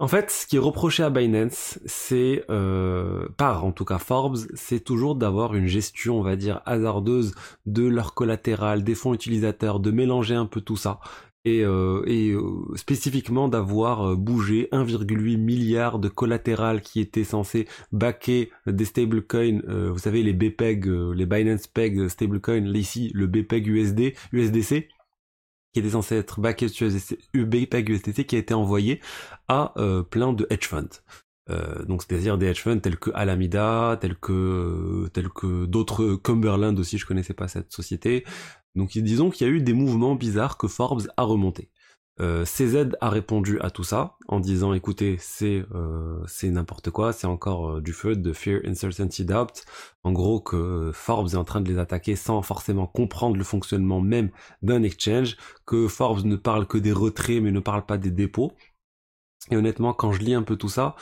en 0.00 0.08
fait, 0.08 0.30
ce 0.30 0.46
qui 0.46 0.56
est 0.56 0.60
reproché 0.60 1.04
à 1.04 1.10
Binance, 1.10 1.78
c'est, 1.86 2.44
euh, 2.50 3.28
par 3.36 3.64
en 3.64 3.70
tout 3.70 3.84
cas 3.84 3.98
Forbes, 3.98 4.38
c'est 4.54 4.80
toujours 4.80 5.14
d'avoir 5.14 5.54
une 5.54 5.66
gestion, 5.68 6.18
on 6.18 6.22
va 6.22 6.34
dire, 6.34 6.62
hasardeuse 6.66 7.34
de 7.66 7.86
leur 7.86 8.14
collatéral, 8.14 8.82
des 8.82 8.96
fonds 8.96 9.14
utilisateurs, 9.14 9.78
de 9.78 9.92
mélanger 9.92 10.34
un 10.34 10.46
peu 10.46 10.60
tout 10.60 10.76
ça 10.76 10.98
et, 11.44 11.62
euh, 11.62 12.02
euh, 12.06 12.76
spécifiquement 12.76 13.48
d'avoir 13.48 14.10
euh, 14.10 14.16
bougé 14.16 14.68
1,8 14.72 15.36
milliard 15.36 15.98
de 15.98 16.08
collatéral 16.08 16.80
qui 16.80 17.00
était 17.00 17.24
censé 17.24 17.68
backer 17.92 18.50
des 18.66 18.84
stablecoins, 18.84 19.60
vous 19.66 19.98
savez 19.98 20.22
les 20.22 20.32
BPEG, 20.32 20.86
les 20.86 21.26
Binance 21.26 21.66
Peg 21.66 22.08
stablecoins, 22.08 22.66
ici 22.74 23.10
le 23.14 23.26
BPEG 23.26 23.66
USD, 23.66 24.14
USDC, 24.32 24.88
qui 25.72 25.80
était 25.80 25.90
censé 25.90 26.16
être 26.16 26.40
backé 26.40 26.68
sur 26.68 26.88
BPEG 27.34 27.90
USDC, 27.90 28.26
qui 28.26 28.36
a 28.36 28.38
été 28.38 28.54
envoyé 28.54 29.00
à 29.48 29.74
plein 30.10 30.32
de 30.32 30.46
hedge 30.50 30.66
funds. 30.66 31.00
Donc 31.86 32.02
c'est-à-dire 32.02 32.38
des 32.38 32.46
hedge 32.46 32.62
funds 32.62 32.78
tels 32.78 32.98
que 32.98 33.10
Alameda, 33.14 33.98
tels 34.00 34.16
que 34.16 35.08
tels 35.12 35.28
que 35.28 35.66
d'autres 35.66 36.14
Cumberland 36.16 36.78
aussi, 36.78 36.96
je 36.98 37.06
connaissais 37.06 37.34
pas 37.34 37.48
cette 37.48 37.72
société, 37.72 38.24
donc 38.74 38.96
disons 38.96 39.30
qu'il 39.30 39.46
y 39.46 39.50
a 39.50 39.52
eu 39.52 39.60
des 39.60 39.74
mouvements 39.74 40.14
bizarres 40.14 40.56
que 40.56 40.68
Forbes 40.68 41.06
a 41.16 41.22
remonté. 41.22 41.70
Euh, 42.20 42.44
CZ 42.44 42.96
a 43.00 43.10
répondu 43.10 43.58
à 43.60 43.70
tout 43.70 43.82
ça 43.82 44.16
en 44.28 44.38
disant 44.38 44.72
écoutez 44.72 45.16
c'est 45.18 45.64
euh, 45.74 46.22
c'est 46.28 46.48
n'importe 46.48 46.90
quoi 46.90 47.12
c'est 47.12 47.26
encore 47.26 47.70
euh, 47.72 47.80
du 47.80 47.92
feu 47.92 48.14
de 48.14 48.32
fear 48.32 48.60
uncertainty 48.64 49.24
doubt. 49.24 49.64
En 50.04 50.12
gros 50.12 50.40
que 50.40 50.92
Forbes 50.94 51.30
est 51.30 51.36
en 51.36 51.42
train 51.42 51.60
de 51.60 51.68
les 51.68 51.78
attaquer 51.78 52.14
sans 52.14 52.40
forcément 52.42 52.86
comprendre 52.86 53.36
le 53.36 53.42
fonctionnement 53.42 54.00
même 54.00 54.30
d'un 54.62 54.84
exchange 54.84 55.36
que 55.66 55.88
Forbes 55.88 56.24
ne 56.24 56.36
parle 56.36 56.68
que 56.68 56.78
des 56.78 56.92
retraits 56.92 57.42
mais 57.42 57.50
ne 57.50 57.60
parle 57.60 57.84
pas 57.84 57.98
des 57.98 58.12
dépôts. 58.12 58.52
Et 59.50 59.56
honnêtement 59.56 59.92
quand 59.92 60.12
je 60.12 60.20
lis 60.20 60.34
un 60.34 60.42
peu 60.44 60.54
tout 60.56 60.68
ça 60.68 60.94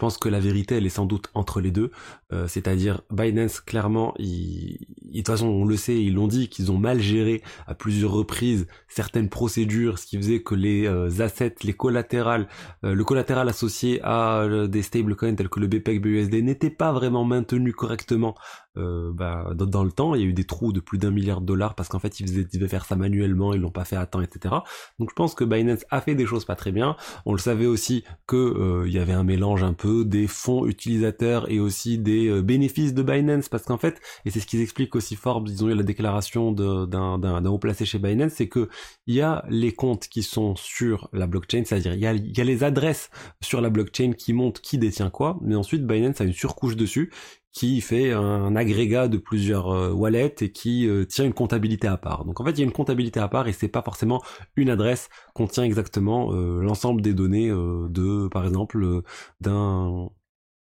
pense 0.00 0.16
que 0.16 0.28
la 0.30 0.40
vérité, 0.40 0.76
elle 0.76 0.86
est 0.86 0.88
sans 0.88 1.04
doute 1.04 1.28
entre 1.34 1.60
les 1.60 1.70
deux. 1.70 1.90
Euh, 2.32 2.46
c'est-à-dire, 2.46 3.02
Binance, 3.10 3.60
clairement, 3.60 4.14
il... 4.18 4.78
de 5.02 5.16
toute 5.16 5.26
façon, 5.26 5.46
on 5.46 5.64
le 5.64 5.76
sait, 5.76 6.00
ils 6.00 6.14
l'ont 6.14 6.28
dit, 6.28 6.48
qu'ils 6.48 6.70
ont 6.70 6.78
mal 6.78 7.00
géré 7.00 7.42
à 7.66 7.74
plusieurs 7.74 8.12
reprises 8.12 8.66
certaines 8.88 9.28
procédures, 9.28 9.98
ce 9.98 10.06
qui 10.06 10.16
faisait 10.16 10.42
que 10.42 10.54
les 10.54 10.86
euh, 10.86 11.08
assets, 11.20 11.56
les 11.64 11.72
collatérales, 11.72 12.48
euh, 12.84 12.94
le 12.94 13.04
collatéral 13.04 13.48
associé 13.48 14.00
à 14.02 14.46
des 14.68 14.82
stablecoins 14.82 15.34
tels 15.34 15.48
que 15.48 15.60
le 15.60 15.66
BPEG 15.66 16.00
BUSD 16.00 16.42
n'était 16.42 16.70
pas 16.70 16.92
vraiment 16.92 17.24
maintenu 17.24 17.72
correctement 17.72 18.34
euh, 18.76 19.10
bah, 19.12 19.50
dans, 19.54 19.82
le 19.82 19.90
temps, 19.90 20.14
il 20.14 20.20
y 20.20 20.24
a 20.24 20.28
eu 20.28 20.32
des 20.32 20.44
trous 20.44 20.72
de 20.72 20.78
plus 20.78 20.98
d'un 20.98 21.10
milliard 21.10 21.40
de 21.40 21.46
dollars 21.46 21.74
parce 21.74 21.88
qu'en 21.88 21.98
fait 21.98 22.20
ils, 22.20 22.28
faisaient, 22.28 22.44
devaient 22.44 22.68
faire 22.68 22.84
ça 22.84 22.94
manuellement, 22.94 23.52
ils 23.52 23.60
l'ont 23.60 23.70
pas 23.70 23.84
fait 23.84 23.96
à 23.96 24.06
temps, 24.06 24.20
etc. 24.20 24.54
Donc 24.98 25.10
je 25.10 25.14
pense 25.14 25.34
que 25.34 25.42
Binance 25.44 25.84
a 25.90 26.00
fait 26.00 26.14
des 26.14 26.26
choses 26.26 26.44
pas 26.44 26.54
très 26.54 26.70
bien. 26.70 26.96
On 27.26 27.32
le 27.32 27.38
savait 27.38 27.66
aussi 27.66 28.04
que 28.26 28.36
euh, 28.36 28.86
il 28.86 28.92
y 28.92 28.98
avait 28.98 29.12
un 29.12 29.24
mélange 29.24 29.64
un 29.64 29.72
peu 29.72 30.04
des 30.04 30.28
fonds 30.28 30.66
utilisateurs 30.66 31.50
et 31.50 31.58
aussi 31.58 31.98
des 31.98 32.19
euh, 32.28 32.42
bénéfices 32.42 32.94
de 32.94 33.02
Binance 33.02 33.48
parce 33.48 33.64
qu'en 33.64 33.78
fait, 33.78 34.00
et 34.24 34.30
c'est 34.30 34.40
ce 34.40 34.46
qu'ils 34.46 34.60
expliquent 34.60 34.94
aussi 34.96 35.16
Forbes, 35.16 35.48
ils 35.48 35.64
ont 35.64 35.68
eu 35.68 35.74
la 35.74 35.82
déclaration 35.82 36.52
d'un 36.52 37.44
haut 37.46 37.58
placé 37.58 37.84
chez 37.84 37.98
Binance, 37.98 38.32
c'est 38.32 38.48
que 38.48 38.68
il 39.06 39.14
y 39.14 39.20
a 39.20 39.44
les 39.48 39.72
comptes 39.72 40.08
qui 40.08 40.22
sont 40.22 40.56
sur 40.56 41.08
la 41.12 41.26
blockchain, 41.26 41.62
c'est-à-dire 41.64 41.94
il 41.94 42.00
y 42.00 42.06
a, 42.06 42.14
y 42.14 42.40
a 42.40 42.44
les 42.44 42.64
adresses 42.64 43.10
sur 43.40 43.60
la 43.60 43.70
blockchain 43.70 44.12
qui 44.12 44.32
montrent 44.32 44.60
qui 44.60 44.78
détient 44.78 45.10
quoi, 45.10 45.38
mais 45.42 45.54
ensuite 45.54 45.86
Binance 45.86 46.20
a 46.20 46.24
une 46.24 46.32
surcouche 46.32 46.76
dessus 46.76 47.10
qui 47.52 47.80
fait 47.80 48.12
un 48.12 48.54
agrégat 48.54 49.08
de 49.08 49.18
plusieurs 49.18 49.70
euh, 49.70 49.90
wallets 49.90 50.36
et 50.40 50.52
qui 50.52 50.86
euh, 50.86 51.04
tient 51.04 51.24
une 51.24 51.32
comptabilité 51.32 51.88
à 51.88 51.96
part. 51.96 52.24
Donc 52.24 52.40
en 52.40 52.44
fait, 52.44 52.52
il 52.52 52.58
y 52.58 52.62
a 52.62 52.64
une 52.64 52.72
comptabilité 52.72 53.18
à 53.18 53.28
part 53.28 53.48
et 53.48 53.52
c'est 53.52 53.68
pas 53.68 53.82
forcément 53.82 54.22
une 54.56 54.70
adresse 54.70 55.08
contient 55.34 55.64
exactement 55.64 56.32
euh, 56.32 56.62
l'ensemble 56.62 57.02
des 57.02 57.14
données 57.14 57.50
de, 57.50 58.28
par 58.28 58.46
exemple, 58.46 59.02
d'un 59.40 60.10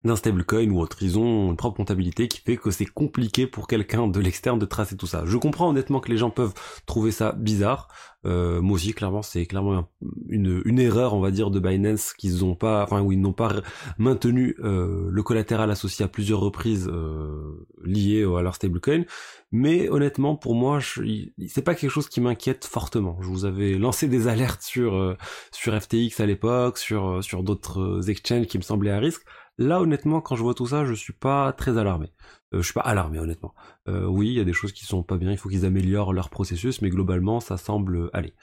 d'un 0.06 0.16
stablecoin 0.16 0.70
ou 0.70 0.80
autre. 0.80 0.98
Ils 1.02 1.18
ont 1.18 1.50
une 1.50 1.56
propre 1.56 1.76
comptabilité 1.76 2.28
qui 2.28 2.40
fait 2.40 2.56
que 2.56 2.70
c'est 2.70 2.86
compliqué 2.86 3.46
pour 3.46 3.66
quelqu'un 3.66 4.08
de 4.08 4.20
l'externe 4.20 4.58
de 4.58 4.66
tracer 4.66 4.96
tout 4.96 5.06
ça. 5.06 5.24
Je 5.26 5.36
comprends 5.36 5.68
honnêtement 5.68 6.00
que 6.00 6.10
les 6.10 6.16
gens 6.16 6.30
peuvent 6.30 6.54
trouver 6.86 7.10
ça 7.10 7.32
bizarre. 7.32 7.88
Euh, 8.24 8.60
moi 8.60 8.74
aussi, 8.74 8.92
clairement, 8.92 9.22
c'est 9.22 9.46
clairement 9.46 9.88
une, 10.28 10.62
une, 10.64 10.80
erreur, 10.80 11.14
on 11.14 11.20
va 11.20 11.30
dire, 11.30 11.50
de 11.50 11.60
Binance 11.60 12.12
qu'ils 12.12 12.44
ont 12.44 12.56
pas, 12.56 12.82
enfin 12.82 13.00
où 13.00 13.12
ils 13.12 13.20
n'ont 13.20 13.32
pas 13.32 13.52
maintenu 13.98 14.56
euh, 14.64 15.08
le 15.10 15.22
collatéral 15.22 15.70
associé 15.70 16.04
à 16.04 16.08
plusieurs 16.08 16.40
reprises 16.40 16.88
euh, 16.92 17.66
liées 17.84 18.24
à 18.24 18.42
leur 18.42 18.56
stablecoin. 18.56 19.04
Mais 19.52 19.88
honnêtement, 19.88 20.34
pour 20.34 20.56
moi, 20.56 20.80
c'est 20.80 21.62
pas 21.62 21.76
quelque 21.76 21.90
chose 21.90 22.08
qui 22.08 22.20
m'inquiète 22.20 22.64
fortement. 22.64 23.16
Je 23.20 23.28
vous 23.28 23.44
avais 23.44 23.74
lancé 23.74 24.08
des 24.08 24.26
alertes 24.26 24.62
sur 24.62 24.96
euh, 24.96 25.16
sur 25.52 25.80
FTX 25.80 26.18
à 26.18 26.26
l'époque, 26.26 26.78
sur 26.78 27.22
sur 27.22 27.44
d'autres 27.44 28.10
exchanges 28.10 28.46
qui 28.46 28.58
me 28.58 28.62
semblaient 28.62 28.90
à 28.90 28.98
risque. 28.98 29.22
Là, 29.58 29.80
honnêtement, 29.80 30.20
quand 30.20 30.36
je 30.36 30.42
vois 30.42 30.54
tout 30.54 30.66
ça, 30.66 30.84
je 30.84 30.92
suis 30.92 31.14
pas 31.14 31.52
très 31.52 31.78
alarmé. 31.78 32.12
Euh, 32.52 32.58
je 32.58 32.62
suis 32.62 32.74
pas 32.74 32.82
alarmé, 32.82 33.18
honnêtement. 33.18 33.54
Euh, 33.88 34.06
oui, 34.06 34.28
il 34.28 34.34
y 34.34 34.40
a 34.40 34.44
des 34.44 34.52
choses 34.52 34.72
qui 34.72 34.84
sont 34.84 35.02
pas 35.02 35.16
bien, 35.16 35.32
il 35.32 35.38
faut 35.38 35.48
qu'ils 35.48 35.64
améliorent 35.64 36.12
leur 36.12 36.28
processus, 36.28 36.82
mais 36.82 36.90
globalement, 36.90 37.40
ça 37.40 37.56
semble 37.56 38.10
aller. 38.12 38.34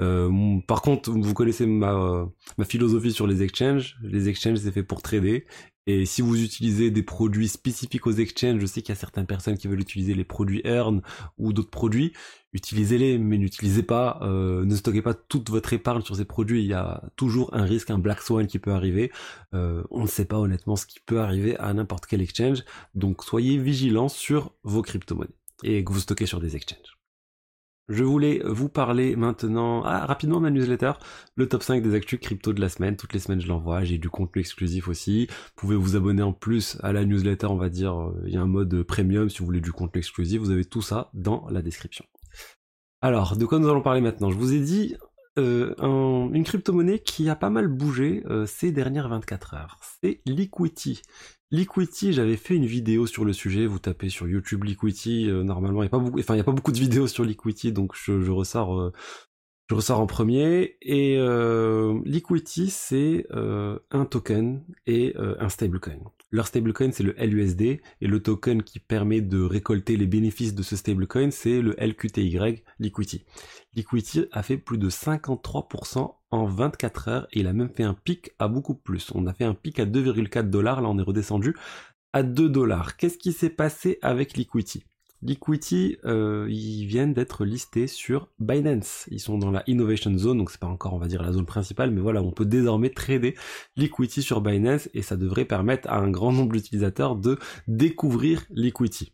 Euh, 0.00 0.60
par 0.66 0.82
contre, 0.82 1.10
vous 1.10 1.34
connaissez 1.34 1.66
ma, 1.66 2.28
ma 2.58 2.64
philosophie 2.64 3.12
sur 3.12 3.26
les 3.26 3.42
exchanges. 3.42 3.96
Les 4.02 4.28
exchanges, 4.28 4.58
c'est 4.58 4.70
fait 4.72 4.82
pour 4.82 5.02
trader. 5.02 5.46
Et 5.90 6.04
si 6.04 6.20
vous 6.20 6.44
utilisez 6.44 6.90
des 6.90 7.02
produits 7.02 7.48
spécifiques 7.48 8.06
aux 8.06 8.12
exchanges, 8.12 8.60
je 8.60 8.66
sais 8.66 8.82
qu'il 8.82 8.90
y 8.90 8.98
a 8.98 9.00
certaines 9.00 9.24
personnes 9.24 9.56
qui 9.56 9.68
veulent 9.68 9.80
utiliser 9.80 10.12
les 10.12 10.22
produits 10.22 10.60
Earn 10.66 11.00
ou 11.38 11.54
d'autres 11.54 11.70
produits, 11.70 12.12
utilisez-les, 12.52 13.16
mais 13.16 13.38
n'utilisez 13.38 13.82
pas, 13.82 14.18
euh, 14.20 14.66
ne 14.66 14.76
stockez 14.76 15.00
pas 15.00 15.14
toute 15.14 15.48
votre 15.48 15.72
épargne 15.72 16.02
sur 16.02 16.14
ces 16.14 16.26
produits. 16.26 16.60
Il 16.60 16.66
y 16.66 16.74
a 16.74 17.02
toujours 17.16 17.54
un 17.54 17.64
risque, 17.64 17.88
un 17.88 17.96
black 17.96 18.20
swan 18.20 18.46
qui 18.46 18.58
peut 18.58 18.72
arriver. 18.72 19.10
Euh, 19.54 19.82
on 19.90 20.02
ne 20.02 20.08
sait 20.08 20.26
pas 20.26 20.38
honnêtement 20.38 20.76
ce 20.76 20.84
qui 20.84 21.00
peut 21.00 21.20
arriver 21.20 21.56
à 21.56 21.72
n'importe 21.72 22.04
quel 22.04 22.20
exchange. 22.20 22.64
Donc 22.94 23.24
soyez 23.24 23.56
vigilants 23.56 24.10
sur 24.10 24.52
vos 24.64 24.82
crypto-monnaies 24.82 25.30
et 25.62 25.82
que 25.84 25.90
vous 25.90 26.00
stockez 26.00 26.26
sur 26.26 26.38
des 26.38 26.54
exchanges. 26.54 26.97
Je 27.88 28.04
voulais 28.04 28.42
vous 28.44 28.68
parler 28.68 29.16
maintenant 29.16 29.82
ah, 29.82 30.04
rapidement 30.04 30.36
de 30.36 30.42
ma 30.42 30.50
newsletter, 30.50 30.92
le 31.36 31.48
top 31.48 31.62
5 31.62 31.82
des 31.82 31.94
actus 31.94 32.20
crypto 32.20 32.52
de 32.52 32.60
la 32.60 32.68
semaine. 32.68 32.96
Toutes 32.96 33.14
les 33.14 33.18
semaines 33.18 33.40
je 33.40 33.48
l'envoie, 33.48 33.82
j'ai 33.82 33.96
du 33.96 34.10
contenu 34.10 34.40
exclusif 34.40 34.88
aussi. 34.88 35.26
Vous 35.26 35.52
pouvez 35.56 35.76
vous 35.76 35.96
abonner 35.96 36.22
en 36.22 36.34
plus 36.34 36.76
à 36.82 36.92
la 36.92 37.06
newsletter, 37.06 37.46
on 37.46 37.56
va 37.56 37.70
dire, 37.70 37.98
euh, 37.98 38.22
il 38.26 38.34
y 38.34 38.36
a 38.36 38.42
un 38.42 38.46
mode 38.46 38.82
premium 38.82 39.30
si 39.30 39.38
vous 39.38 39.46
voulez 39.46 39.62
du 39.62 39.72
contenu 39.72 40.00
exclusif, 40.00 40.38
vous 40.38 40.50
avez 40.50 40.66
tout 40.66 40.82
ça 40.82 41.10
dans 41.14 41.46
la 41.48 41.62
description. 41.62 42.04
Alors, 43.00 43.36
de 43.36 43.46
quoi 43.46 43.58
nous 43.58 43.68
allons 43.68 43.80
parler 43.80 44.02
maintenant? 44.02 44.30
Je 44.30 44.36
vous 44.36 44.52
ai 44.52 44.60
dit 44.60 44.94
euh, 45.38 45.74
une 45.78 46.44
crypto-monnaie 46.44 46.98
qui 46.98 47.30
a 47.30 47.36
pas 47.36 47.48
mal 47.48 47.68
bougé 47.68 48.22
euh, 48.26 48.44
ces 48.44 48.72
dernières 48.72 49.08
24 49.08 49.54
heures. 49.54 49.78
C'est 50.02 50.20
Liquidity. 50.26 51.00
Liquidity, 51.50 52.12
j'avais 52.12 52.36
fait 52.36 52.56
une 52.56 52.66
vidéo 52.66 53.06
sur 53.06 53.24
le 53.24 53.32
sujet, 53.32 53.66
vous 53.66 53.78
tapez 53.78 54.10
sur 54.10 54.28
YouTube 54.28 54.64
Liquidity, 54.64 55.30
euh, 55.30 55.42
normalement 55.42 55.82
il 55.82 55.86
n'y 55.86 55.88
a 55.88 55.90
pas 55.90 55.98
beaucoup, 55.98 56.20
enfin 56.20 56.36
y 56.36 56.40
a 56.40 56.44
pas 56.44 56.52
beaucoup 56.52 56.72
de 56.72 56.78
vidéos 56.78 57.06
sur 57.06 57.24
Liquidity, 57.24 57.72
donc 57.72 57.92
je, 57.94 58.20
je 58.20 58.30
ressors, 58.30 58.78
euh, 58.78 58.92
je 59.68 59.74
ressors 59.74 60.00
en 60.00 60.06
premier. 60.06 60.76
Et 60.82 61.16
euh, 61.18 62.00
c'est 62.68 63.26
euh, 63.32 63.78
un 63.90 64.04
token 64.04 64.64
et 64.86 65.14
un 65.16 65.48
stablecoin. 65.48 65.98
Leur 66.30 66.46
stablecoin 66.46 66.92
c'est 66.92 67.02
le 67.02 67.14
LUSD 67.18 67.62
et 67.62 67.80
le 68.06 68.22
token 68.22 68.62
qui 68.62 68.80
permet 68.80 69.20
de 69.20 69.40
récolter 69.40 69.96
les 69.96 70.06
bénéfices 70.06 70.54
de 70.54 70.62
ce 70.62 70.76
stablecoin 70.76 71.30
c'est 71.30 71.62
le 71.62 71.74
LQTY 71.78 72.62
Liquidity. 72.78 73.24
Liquidity 73.74 74.26
a 74.32 74.42
fait 74.42 74.58
plus 74.58 74.78
de 74.78 74.90
53% 74.90 76.14
en 76.30 76.46
24 76.46 77.08
heures 77.08 77.28
et 77.32 77.40
il 77.40 77.46
a 77.46 77.52
même 77.52 77.70
fait 77.74 77.84
un 77.84 77.94
pic 77.94 78.32
à 78.38 78.48
beaucoup 78.48 78.74
plus. 78.74 79.10
On 79.14 79.26
a 79.26 79.32
fait 79.32 79.44
un 79.44 79.54
pic 79.54 79.78
à 79.80 79.86
2,4 79.86 80.50
dollars, 80.50 80.82
là 80.82 80.88
on 80.88 80.98
est 80.98 81.02
redescendu 81.02 81.54
à 82.12 82.22
2 82.22 82.48
dollars. 82.48 82.96
Qu'est-ce 82.96 83.18
qui 83.18 83.32
s'est 83.32 83.50
passé 83.50 83.98
avec 84.02 84.36
Liquidity? 84.36 84.84
Liquidity, 85.22 85.96
euh, 86.04 86.46
ils 86.48 86.86
viennent 86.86 87.12
d'être 87.12 87.44
listés 87.44 87.88
sur 87.88 88.28
Binance. 88.38 89.06
Ils 89.10 89.18
sont 89.18 89.36
dans 89.36 89.50
la 89.50 89.64
Innovation 89.66 90.16
Zone, 90.16 90.38
donc 90.38 90.50
c'est 90.50 90.60
pas 90.60 90.68
encore, 90.68 90.94
on 90.94 90.98
va 90.98 91.08
dire, 91.08 91.22
la 91.22 91.32
zone 91.32 91.46
principale, 91.46 91.90
mais 91.90 92.00
voilà, 92.00 92.22
on 92.22 92.30
peut 92.30 92.46
désormais 92.46 92.90
trader 92.90 93.34
Liquidity 93.76 94.22
sur 94.22 94.40
Binance 94.40 94.88
et 94.94 95.02
ça 95.02 95.16
devrait 95.16 95.44
permettre 95.44 95.88
à 95.88 95.98
un 95.98 96.10
grand 96.10 96.32
nombre 96.32 96.52
d'utilisateurs 96.52 97.16
de 97.16 97.38
découvrir 97.66 98.44
Liquidity. 98.50 99.12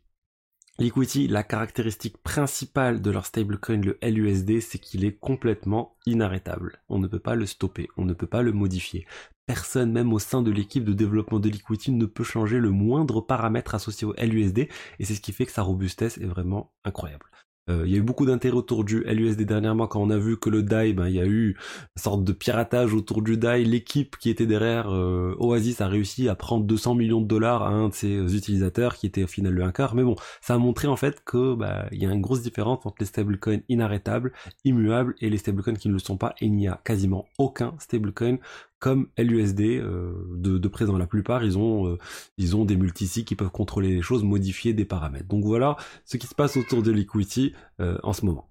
Liquidity, 0.80 1.28
la 1.28 1.44
caractéristique 1.44 2.18
principale 2.18 3.00
de 3.00 3.11
leur 3.12 3.26
stablecoin, 3.26 3.80
le 3.80 3.96
LUSD, 4.02 4.61
c'est 4.61 4.80
qu'il 4.80 5.04
est 5.04 5.16
complètement 5.16 5.96
inarrêtable. 6.04 6.82
On 6.88 6.99
ne 6.99 7.06
peut 7.06 7.20
pas 7.20 7.37
le 7.37 7.46
stopper, 7.46 7.88
on 7.96 8.04
ne 8.04 8.12
peut 8.12 8.26
pas 8.26 8.42
le 8.42 8.50
modifier. 8.50 9.06
Personne, 9.46 9.92
même 9.92 10.12
au 10.12 10.18
sein 10.18 10.42
de 10.42 10.50
l'équipe 10.50 10.84
de 10.84 10.92
développement 10.92 11.38
de 11.38 11.48
Liquidity, 11.48 11.92
ne 11.92 12.06
peut 12.06 12.24
changer 12.24 12.58
le 12.58 12.70
moindre 12.70 13.20
paramètre 13.20 13.74
associé 13.74 14.06
au 14.06 14.14
LUSD, 14.14 14.68
et 14.98 15.04
c'est 15.04 15.14
ce 15.14 15.20
qui 15.20 15.32
fait 15.32 15.46
que 15.46 15.52
sa 15.52 15.62
robustesse 15.62 16.18
est 16.18 16.26
vraiment 16.26 16.72
incroyable. 16.84 17.26
Euh, 17.70 17.84
il 17.86 17.92
y 17.92 17.94
a 17.94 17.98
eu 17.98 18.02
beaucoup 18.02 18.26
d'intérêt 18.26 18.56
autour 18.56 18.84
du 18.84 19.00
LUSD 19.04 19.42
dernièrement 19.42 19.86
quand 19.86 20.00
on 20.00 20.10
a 20.10 20.18
vu 20.18 20.36
que 20.38 20.50
le 20.50 20.62
DAI, 20.62 20.92
ben, 20.92 21.08
il 21.08 21.14
y 21.14 21.20
a 21.20 21.24
eu 21.24 21.50
une 21.50 22.02
sorte 22.02 22.22
de 22.22 22.32
piratage 22.32 22.92
autour 22.92 23.22
du 23.22 23.38
DAI. 23.38 23.64
L'équipe 23.64 24.16
qui 24.18 24.28
était 24.28 24.46
derrière 24.46 24.90
euh, 24.92 25.34
Oasis 25.38 25.80
a 25.80 25.88
réussi 25.88 26.28
à 26.28 26.34
prendre 26.34 26.64
200 26.64 26.94
millions 26.94 27.22
de 27.22 27.26
dollars 27.26 27.62
à 27.62 27.70
un 27.70 27.88
de 27.88 27.94
ses 27.94 28.36
utilisateurs 28.36 28.96
qui 28.96 29.06
était 29.06 29.24
au 29.24 29.26
final 29.26 29.54
le 29.54 29.64
hacker. 29.64 29.94
Mais 29.94 30.02
bon, 30.04 30.16
ça 30.42 30.54
a 30.54 30.58
montré 30.58 30.88
en 30.88 30.96
fait 30.96 31.22
que 31.24 31.54
bah, 31.54 31.86
il 31.90 32.02
y 32.02 32.06
a 32.06 32.12
une 32.12 32.20
grosse 32.20 32.42
différence 32.42 32.84
entre 32.84 32.96
les 33.00 33.06
stablecoins 33.06 33.62
inarrêtables, 33.70 34.32
immuables 34.64 35.14
et 35.20 35.30
les 35.30 35.38
stablecoins 35.38 35.74
qui 35.74 35.88
ne 35.88 35.94
le 35.94 36.00
sont 36.00 36.18
pas. 36.18 36.34
Et 36.40 36.46
il 36.46 36.54
n'y 36.54 36.68
a 36.68 36.80
quasiment 36.84 37.26
aucun 37.38 37.74
stablecoin 37.78 38.36
comme 38.84 39.08
LUSD 39.16 39.62
euh, 39.62 40.12
de, 40.34 40.58
de, 40.58 40.68
présent. 40.68 40.98
La 40.98 41.06
plupart, 41.06 41.42
ils 41.42 41.56
ont, 41.56 41.88
euh, 41.88 41.98
ils 42.36 42.54
ont 42.54 42.66
des 42.66 42.76
multisites 42.76 43.26
qui 43.26 43.34
peuvent 43.34 43.48
contrôler 43.48 43.94
les 43.94 44.02
choses, 44.02 44.22
modifier 44.22 44.74
des 44.74 44.84
paramètres. 44.84 45.26
Donc 45.26 45.42
voilà 45.42 45.76
ce 46.04 46.18
qui 46.18 46.26
se 46.26 46.34
passe 46.34 46.58
autour 46.58 46.82
de 46.82 46.90
Liquidity 46.90 47.54
euh, 47.80 47.96
en 48.02 48.12
ce 48.12 48.26
moment. 48.26 48.46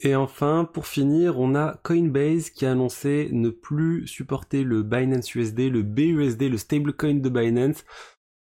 Et 0.00 0.16
enfin, 0.16 0.64
pour 0.72 0.86
finir, 0.86 1.38
on 1.38 1.54
a 1.54 1.78
Coinbase 1.82 2.48
qui 2.48 2.64
a 2.64 2.72
annoncé 2.72 3.28
ne 3.30 3.50
plus 3.50 4.06
supporter 4.06 4.64
le 4.64 4.82
Binance 4.82 5.34
USD, 5.34 5.70
le 5.70 5.82
BUSD, 5.82 6.48
le 6.48 6.56
stablecoin 6.56 7.16
de 7.16 7.28
Binance. 7.28 7.84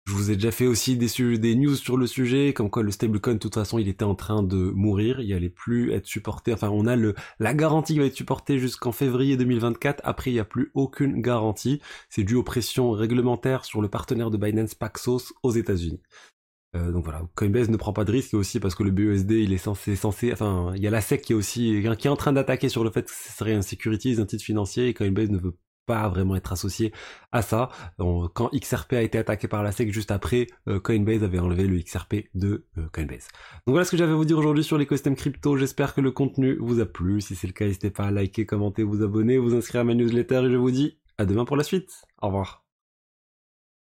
Je 0.08 0.14
vous 0.14 0.32
ai 0.32 0.36
déjà 0.36 0.52
fait 0.52 0.66
aussi 0.66 0.98
des, 0.98 1.38
des 1.38 1.56
news 1.56 1.76
sur 1.76 1.96
le 1.96 2.08
sujet, 2.08 2.54
comme 2.54 2.72
quoi 2.72 2.82
le 2.82 2.90
stablecoin, 2.90 3.34
de 3.34 3.40
toute 3.40 3.54
façon, 3.54 3.78
il 3.78 3.88
était 3.88 4.04
en 4.04 4.16
train 4.16 4.42
de 4.42 4.56
mourir, 4.56 5.22
il 5.22 5.32
allait 5.32 5.50
plus 5.50 5.92
être 5.92 6.08
supporté. 6.08 6.54
Enfin, 6.54 6.70
on 6.70 6.88
a 6.88 6.96
le, 6.96 7.14
la 7.40 7.54
garantie 7.54 7.94
qui 7.94 8.00
va 8.00 8.06
être 8.06 8.16
supportée 8.16 8.58
jusqu'en 8.58 8.92
février 8.92 9.38
2024. 9.38 10.02
Après, 10.04 10.32
il 10.32 10.34
n'y 10.34 10.40
a 10.40 10.46
plus 10.46 10.72
aucune 10.74 11.22
garantie. 11.22 11.82
C'est 12.10 12.24
dû 12.24 12.36
aux 12.36 12.44
pressions 12.44 12.92
réglementaires 12.92 13.64
sur 13.64 13.82
le 13.82 13.90
partenaire 13.90 14.32
de 14.32 14.38
Binance 14.38 14.74
Paxos 14.74 15.34
aux 15.44 15.52
États-Unis. 15.52 16.02
Euh, 16.76 16.92
donc 16.92 17.04
voilà, 17.04 17.22
Coinbase 17.36 17.70
ne 17.70 17.78
prend 17.78 17.94
pas 17.94 18.06
de 18.06 18.12
risque 18.12 18.34
aussi 18.34 18.60
parce 18.62 18.76
que 18.76 18.84
le 18.84 18.92
BUSD 18.92 19.32
il 19.32 19.52
est 19.52 19.58
censé, 19.58 19.98
censé, 19.98 20.32
enfin 20.32 20.72
il 20.74 20.82
y 20.82 20.88
a 20.88 20.90
la 20.90 21.02
SEC 21.02 21.22
qui 21.22 21.34
est 21.34 21.36
aussi 21.36 21.84
qui 22.00 22.08
est 22.08 22.10
en 22.10 22.16
train 22.16 22.32
d'attaquer 22.32 22.70
sur 22.70 22.86
le 22.86 22.92
fait 22.92 23.04
que 23.04 23.12
ce 23.12 23.34
serait 23.34 23.54
un 23.54 23.62
securities, 23.62 24.22
un 24.22 24.26
titre 24.26 24.44
financier 24.46 24.88
et 24.88 24.94
Coinbase 24.94 25.30
ne 25.32 25.38
veut 25.38 25.58
pas 25.92 26.08
vraiment 26.08 26.38
être 26.38 26.54
associé 26.54 26.94
à 27.34 27.42
ça. 27.42 27.70
quand 27.98 28.50
XRP 28.54 28.94
a 28.94 29.02
été 29.02 29.18
attaqué 29.18 29.50
par 29.50 29.62
la 29.62 29.74
SEC 29.74 29.92
juste 29.92 30.12
après, 30.12 30.48
euh, 30.70 30.80
Coinbase 30.80 31.22
avait 31.22 31.40
enlevé 31.40 31.68
le 31.68 31.80
XRP 31.80 32.30
de 32.34 32.66
euh, 32.78 32.88
Coinbase. 32.94 33.28
Donc 33.66 33.74
voilà 33.74 33.84
ce 33.84 33.92
que 33.92 33.98
j'avais 33.98 34.14
à 34.14 34.16
vous 34.16 34.24
dire 34.24 34.38
aujourd'hui 34.38 34.64
sur 34.64 34.78
l'écosystème 34.78 35.18
crypto. 35.18 35.58
J'espère 35.58 35.94
que 35.94 36.00
le 36.00 36.12
contenu 36.12 36.58
vous 36.62 36.80
a 36.80 36.86
plu. 36.86 37.20
Si 37.20 37.36
c'est 37.36 37.48
le 37.48 37.54
cas, 37.54 37.66
n'hésitez 37.66 37.92
pas 37.92 38.06
à 38.06 38.12
liker, 38.12 38.46
commenter, 38.46 38.84
vous 38.84 39.04
abonner, 39.04 39.38
vous 39.38 39.54
inscrire 39.54 39.82
à 39.82 39.84
ma 39.84 39.94
newsletter 39.94 40.44
et 40.46 40.52
je 40.52 40.56
vous 40.56 40.72
dis 40.72 40.98
à 41.18 41.26
demain 41.26 41.44
pour 41.44 41.58
la 41.58 41.64
suite. 41.64 41.92
Au 42.22 42.28
revoir. 42.28 42.71